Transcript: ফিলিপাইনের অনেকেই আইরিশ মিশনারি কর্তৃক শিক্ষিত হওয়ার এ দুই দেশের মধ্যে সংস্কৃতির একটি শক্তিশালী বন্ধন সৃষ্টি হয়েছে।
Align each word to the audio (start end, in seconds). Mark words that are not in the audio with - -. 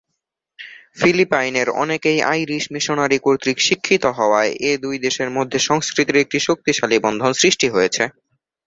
ফিলিপাইনের 0.97 1.67
অনেকেই 1.81 2.19
আইরিশ 2.31 2.63
মিশনারি 2.73 3.17
কর্তৃক 3.25 3.57
শিক্ষিত 3.67 4.03
হওয়ার 4.17 4.45
এ 4.61 4.71
দুই 4.83 4.95
দেশের 5.05 5.29
মধ্যে 5.37 5.57
সংস্কৃতির 5.69 6.21
একটি 6.23 6.37
শক্তিশালী 6.47 6.97
বন্ধন 7.05 7.31
সৃষ্টি 7.41 7.67
হয়েছে। 7.69 8.03